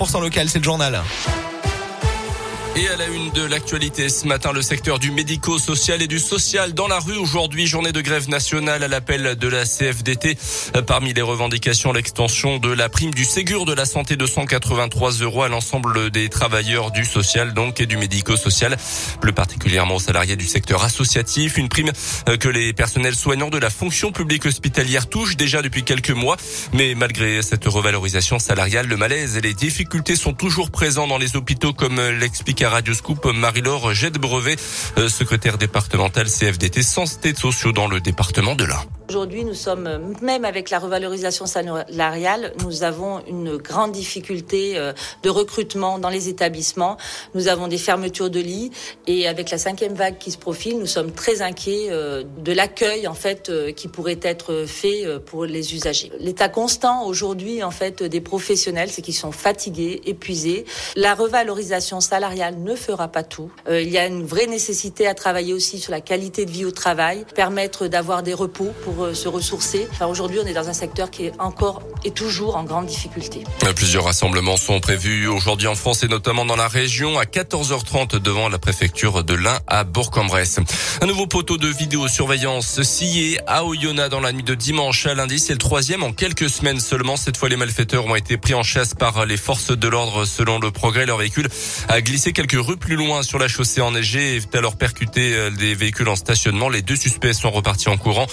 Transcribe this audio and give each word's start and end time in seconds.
100% 0.00 0.20
local, 0.22 0.48
c'est 0.48 0.58
le 0.58 0.64
journal. 0.64 1.02
Et 2.80 2.88
à 2.88 2.96
la 2.96 3.08
une 3.08 3.30
de 3.32 3.44
l'actualité 3.44 4.08
ce 4.08 4.26
matin, 4.26 4.52
le 4.52 4.62
secteur 4.62 4.98
du 4.98 5.10
médico-social 5.10 6.00
et 6.00 6.06
du 6.06 6.18
social 6.18 6.72
dans 6.72 6.88
la 6.88 6.98
rue. 6.98 7.18
Aujourd'hui, 7.18 7.66
journée 7.66 7.92
de 7.92 8.00
grève 8.00 8.30
nationale 8.30 8.82
à 8.82 8.88
l'appel 8.88 9.36
de 9.36 9.48
la 9.48 9.66
CFDT. 9.66 10.38
Parmi 10.86 11.12
les 11.12 11.20
revendications, 11.20 11.92
l'extension 11.92 12.56
de 12.56 12.72
la 12.72 12.88
prime 12.88 13.12
du 13.12 13.26
Ségur 13.26 13.66
de 13.66 13.74
la 13.74 13.84
santé 13.84 14.16
de 14.16 14.24
183 14.24 15.10
euros 15.20 15.42
à 15.42 15.48
l'ensemble 15.48 16.10
des 16.10 16.30
travailleurs 16.30 16.90
du 16.90 17.04
social 17.04 17.52
donc 17.52 17.82
et 17.82 17.86
du 17.86 17.98
médico-social, 17.98 18.78
plus 19.20 19.34
particulièrement 19.34 19.96
aux 19.96 20.00
salariés 20.00 20.36
du 20.36 20.46
secteur 20.46 20.82
associatif. 20.82 21.58
Une 21.58 21.68
prime 21.68 21.92
que 22.38 22.48
les 22.48 22.72
personnels 22.72 23.14
soignants 23.14 23.50
de 23.50 23.58
la 23.58 23.68
fonction 23.68 24.10
publique 24.10 24.46
hospitalière 24.46 25.06
touchent 25.06 25.36
déjà 25.36 25.60
depuis 25.60 25.82
quelques 25.82 26.12
mois. 26.12 26.38
Mais 26.72 26.94
malgré 26.94 27.42
cette 27.42 27.66
revalorisation 27.66 28.38
salariale, 28.38 28.86
le 28.86 28.96
malaise 28.96 29.36
et 29.36 29.42
les 29.42 29.52
difficultés 29.52 30.16
sont 30.16 30.32
toujours 30.32 30.70
présents 30.70 31.08
dans 31.08 31.18
les 31.18 31.36
hôpitaux 31.36 31.74
comme 31.74 32.00
l'explique 32.00 32.62
Radio 32.70 32.94
Scoop 32.94 33.26
Marie-Laure 33.26 33.92
Jette-Brevet, 33.92 34.56
euh, 34.98 35.08
secrétaire 35.08 35.58
départementale 35.58 36.28
CFDT 36.28 36.82
Santé 36.82 37.34
sociaux 37.34 37.72
dans 37.72 37.88
le 37.88 38.00
département 38.00 38.54
de 38.54 38.64
l'Ain. 38.64 38.84
Aujourd'hui, 39.10 39.44
nous 39.44 39.54
sommes, 39.54 40.14
même 40.22 40.44
avec 40.44 40.70
la 40.70 40.78
revalorisation 40.78 41.44
salariale, 41.44 42.52
nous 42.64 42.84
avons 42.84 43.18
une 43.26 43.56
grande 43.56 43.90
difficulté 43.90 44.78
euh, 44.78 44.92
de 45.24 45.28
recrutement 45.28 45.98
dans 45.98 46.10
les 46.10 46.28
établissements. 46.28 46.96
Nous 47.34 47.48
avons 47.48 47.66
des 47.66 47.76
fermetures 47.76 48.30
de 48.30 48.38
lits 48.38 48.70
et 49.08 49.26
avec 49.26 49.50
la 49.50 49.58
cinquième 49.58 49.94
vague 49.94 50.18
qui 50.18 50.30
se 50.30 50.38
profile, 50.38 50.78
nous 50.78 50.86
sommes 50.86 51.10
très 51.10 51.42
inquiets 51.42 51.88
euh, 51.90 52.22
de 52.38 52.52
l'accueil 52.52 53.08
en 53.08 53.14
fait 53.14 53.48
euh, 53.48 53.72
qui 53.72 53.88
pourrait 53.88 54.20
être 54.22 54.64
fait 54.64 55.04
pour 55.26 55.44
les 55.44 55.74
usagers. 55.74 56.12
L'état 56.20 56.48
constant 56.48 57.04
aujourd'hui 57.04 57.64
en 57.64 57.72
fait 57.72 58.04
des 58.04 58.20
professionnels, 58.20 58.90
c'est 58.92 59.02
qu'ils 59.02 59.14
sont 59.14 59.32
fatigués, 59.32 60.02
épuisés. 60.06 60.66
La 60.94 61.16
revalorisation 61.16 61.98
salariale 62.00 62.62
ne 62.62 62.76
fera 62.76 63.08
pas 63.08 63.24
tout. 63.24 63.50
Il 63.68 63.90
y 63.90 63.98
a 63.98 64.06
une 64.06 64.24
vraie 64.24 64.46
nécessité 64.46 65.08
à 65.08 65.14
travailler 65.14 65.52
aussi 65.52 65.80
sur 65.80 65.90
la 65.90 66.00
qualité 66.00 66.44
de 66.44 66.52
vie 66.52 66.64
au 66.64 66.70
travail, 66.70 67.26
permettre 67.34 67.88
d'avoir 67.88 68.22
des 68.22 68.34
repos 68.34 68.68
pour 68.84 68.99
euh, 69.04 69.14
se 69.14 69.28
ressourcer. 69.28 69.88
Enfin, 69.92 70.06
Aujourd'hui, 70.06 70.38
on 70.42 70.46
est 70.46 70.54
dans 70.54 70.68
un 70.68 70.72
secteur 70.72 71.10
qui 71.10 71.26
est 71.26 71.32
encore 71.38 71.82
et 72.04 72.10
toujours 72.10 72.56
en 72.56 72.64
grande 72.64 72.86
difficulté. 72.86 73.44
Plusieurs 73.76 74.04
rassemblements 74.04 74.56
sont 74.56 74.80
prévus 74.80 75.26
aujourd'hui 75.28 75.66
en 75.66 75.74
France 75.74 76.02
et 76.02 76.08
notamment 76.08 76.44
dans 76.44 76.56
la 76.56 76.68
région 76.68 77.18
à 77.18 77.24
14h30 77.24 78.18
devant 78.18 78.48
la 78.48 78.58
préfecture 78.58 79.22
de 79.22 79.34
l'Ain 79.34 79.58
à 79.66 79.84
Bourg-en-Bresse. 79.84 80.58
Un 81.00 81.06
nouveau 81.06 81.26
poteau 81.26 81.56
de 81.56 81.68
vidéosurveillance 81.68 82.82
scié 82.82 83.40
à 83.46 83.64
Oyonnax 83.64 84.10
dans 84.10 84.20
la 84.20 84.32
nuit 84.32 84.42
de 84.42 84.54
dimanche 84.54 85.06
à 85.06 85.14
lundi. 85.14 85.38
C'est 85.38 85.52
le 85.52 85.58
troisième 85.58 86.02
en 86.02 86.12
quelques 86.12 86.48
semaines 86.48 86.80
seulement. 86.80 87.16
Cette 87.16 87.36
fois, 87.36 87.48
les 87.48 87.56
malfaiteurs 87.56 88.06
ont 88.06 88.16
été 88.16 88.36
pris 88.36 88.54
en 88.54 88.62
chasse 88.62 88.94
par 88.94 89.26
les 89.26 89.36
forces 89.36 89.70
de 89.76 89.88
l'ordre 89.88 90.24
selon 90.24 90.58
le 90.58 90.70
progrès. 90.70 91.06
Leur 91.06 91.18
véhicule 91.18 91.48
a 91.88 92.00
glissé 92.00 92.32
quelques 92.32 92.58
rues 92.60 92.76
plus 92.76 92.96
loin 92.96 93.22
sur 93.22 93.38
la 93.38 93.48
chaussée 93.48 93.80
enneigée 93.80 94.36
et 94.36 94.56
alors 94.56 94.76
percuté 94.76 95.34
euh, 95.34 95.50
des 95.50 95.74
véhicules 95.74 96.08
en 96.08 96.16
stationnement. 96.16 96.68
Les 96.68 96.82
deux 96.82 96.96
suspects 96.96 97.32
sont 97.32 97.50
repartis 97.50 97.88
en 97.88 97.96
courant 97.96 98.26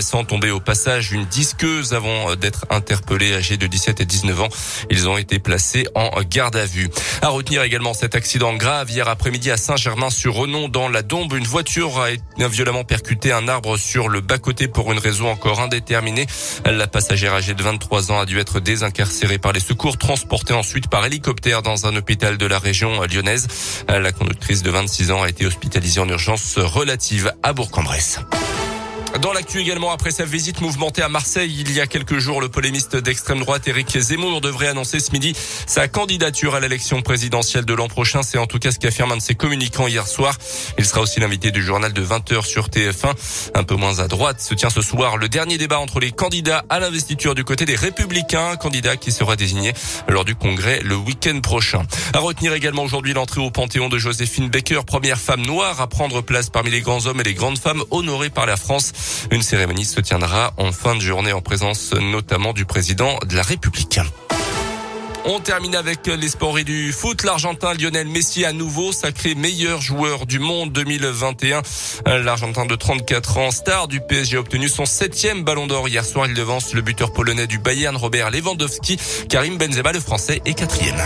laissant 0.00 0.24
tomber 0.24 0.50
au 0.50 0.60
passage 0.60 1.12
une 1.12 1.26
disqueuse 1.26 1.92
avant 1.92 2.34
d'être 2.34 2.64
interpellés 2.70 3.34
âgés 3.34 3.58
de 3.58 3.66
17 3.66 4.00
et 4.00 4.06
19 4.06 4.40
ans. 4.40 4.48
Ils 4.88 5.10
ont 5.10 5.18
été 5.18 5.38
placés 5.38 5.86
en 5.94 6.08
garde 6.22 6.56
à 6.56 6.64
vue. 6.64 6.88
À 7.20 7.28
retenir 7.28 7.62
également 7.64 7.92
cet 7.92 8.14
accident 8.14 8.54
grave 8.54 8.90
hier 8.90 9.06
après-midi 9.08 9.50
à 9.50 9.58
Saint-Germain-sur-Renon 9.58 10.68
dans 10.68 10.88
la 10.88 11.02
Dombe. 11.02 11.34
Une 11.34 11.44
voiture 11.44 12.00
a 12.00 12.48
violemment 12.48 12.82
percuté 12.82 13.30
un 13.30 13.46
arbre 13.46 13.76
sur 13.76 14.08
le 14.08 14.22
bas-côté 14.22 14.68
pour 14.68 14.90
une 14.90 14.98
raison 14.98 15.30
encore 15.30 15.60
indéterminée. 15.60 16.24
La 16.64 16.86
passagère 16.86 17.34
âgée 17.34 17.52
de 17.52 17.62
23 17.62 18.10
ans 18.10 18.20
a 18.20 18.24
dû 18.24 18.38
être 18.38 18.58
désincarcérée 18.58 19.36
par 19.36 19.52
les 19.52 19.60
secours, 19.60 19.98
transportée 19.98 20.54
ensuite 20.54 20.88
par 20.88 21.04
hélicoptère 21.04 21.60
dans 21.60 21.86
un 21.86 21.94
hôpital 21.94 22.38
de 22.38 22.46
la 22.46 22.58
région 22.58 23.02
lyonnaise. 23.02 23.48
La 23.86 24.12
conductrice 24.12 24.62
de 24.62 24.70
26 24.70 25.10
ans 25.10 25.22
a 25.22 25.28
été 25.28 25.44
hospitalisée 25.44 26.00
en 26.00 26.08
urgence 26.08 26.56
relative 26.56 27.34
à 27.42 27.52
Bourg-en-Bresse. 27.52 28.20
Dans 29.18 29.32
l'actu 29.32 29.58
également, 29.58 29.90
après 29.90 30.12
sa 30.12 30.24
visite 30.24 30.60
mouvementée 30.60 31.02
à 31.02 31.08
Marseille 31.08 31.54
il 31.58 31.72
y 31.72 31.80
a 31.80 31.86
quelques 31.86 32.18
jours, 32.18 32.40
le 32.40 32.48
polémiste 32.48 32.96
d'extrême 32.96 33.40
droite 33.40 33.66
Éric 33.66 33.98
Zemmour 33.98 34.40
devrait 34.40 34.68
annoncer 34.68 35.00
ce 35.00 35.10
midi 35.10 35.34
sa 35.66 35.88
candidature 35.88 36.54
à 36.54 36.60
l'élection 36.60 37.02
présidentielle 37.02 37.64
de 37.64 37.74
l'an 37.74 37.88
prochain. 37.88 38.22
C'est 38.22 38.38
en 38.38 38.46
tout 38.46 38.58
cas 38.58 38.70
ce 38.70 38.78
qu'affirme 38.78 39.12
un 39.12 39.16
de 39.16 39.22
ses 39.22 39.34
communicants 39.34 39.88
hier 39.88 40.06
soir. 40.06 40.36
Il 40.78 40.86
sera 40.86 41.00
aussi 41.00 41.20
l'invité 41.20 41.50
du 41.50 41.62
journal 41.62 41.92
de 41.92 42.02
20h 42.02 42.46
sur 42.46 42.68
TF1. 42.68 43.50
Un 43.54 43.64
peu 43.64 43.74
moins 43.74 43.98
à 43.98 44.08
droite 44.08 44.40
se 44.40 44.54
tient 44.54 44.70
ce 44.70 44.80
soir 44.80 45.16
le 45.16 45.28
dernier 45.28 45.58
débat 45.58 45.80
entre 45.80 45.98
les 45.98 46.12
candidats 46.12 46.64
à 46.68 46.78
l'investiture 46.78 47.34
du 47.34 47.44
côté 47.44 47.64
des 47.66 47.76
Républicains, 47.76 48.56
candidat 48.56 48.96
qui 48.96 49.12
sera 49.12 49.34
désigné 49.36 49.72
lors 50.08 50.24
du 50.24 50.36
congrès 50.36 50.80
le 50.82 50.94
week-end 50.96 51.40
prochain. 51.40 51.82
À 52.14 52.20
retenir 52.20 52.54
également 52.54 52.84
aujourd'hui 52.84 53.12
l'entrée 53.12 53.40
au 53.40 53.50
Panthéon 53.50 53.88
de 53.88 53.98
Joséphine 53.98 54.48
Baker, 54.48 54.80
première 54.86 55.18
femme 55.18 55.44
noire 55.44 55.80
à 55.80 55.88
prendre 55.88 56.22
place 56.22 56.48
parmi 56.48 56.70
les 56.70 56.80
grands 56.80 57.06
hommes 57.06 57.20
et 57.20 57.24
les 57.24 57.34
grandes 57.34 57.58
femmes 57.58 57.82
honorées 57.90 58.30
par 58.30 58.46
la 58.46 58.56
France. 58.56 58.92
Une 59.30 59.42
cérémonie 59.42 59.84
se 59.84 60.00
tiendra 60.00 60.52
en 60.56 60.72
fin 60.72 60.94
de 60.94 61.00
journée 61.00 61.32
en 61.32 61.40
présence 61.40 61.92
notamment 61.94 62.52
du 62.52 62.64
président 62.64 63.18
de 63.26 63.36
la 63.36 63.42
République. 63.42 64.00
On 65.26 65.38
termine 65.38 65.74
avec 65.74 66.06
les 66.06 66.28
sports 66.28 66.58
et 66.58 66.64
du 66.64 66.92
foot. 66.92 67.24
L'Argentin 67.24 67.74
Lionel 67.74 68.08
Messi 68.08 68.44
à 68.44 68.52
nouveau 68.52 68.90
sacré 68.90 69.34
meilleur 69.34 69.80
joueur 69.80 70.24
du 70.24 70.38
monde 70.38 70.72
2021. 70.72 71.62
L'Argentin 72.06 72.64
de 72.64 72.74
34 72.74 73.38
ans, 73.38 73.50
star 73.50 73.86
du 73.86 74.00
PSG, 74.00 74.38
a 74.38 74.40
obtenu 74.40 74.68
son 74.68 74.86
septième 74.86 75.44
ballon 75.44 75.66
d'or 75.66 75.88
hier 75.88 76.04
soir. 76.04 76.26
Il 76.26 76.34
devance 76.34 76.72
le 76.72 76.80
buteur 76.80 77.12
polonais 77.12 77.46
du 77.46 77.58
Bayern 77.58 77.96
Robert 77.96 78.30
Lewandowski. 78.30 78.98
Karim 79.28 79.58
Benzema, 79.58 79.92
le 79.92 80.00
français, 80.00 80.40
est 80.46 80.54
quatrième. 80.54 81.00